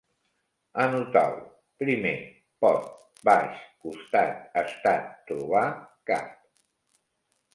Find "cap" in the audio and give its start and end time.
6.13-6.35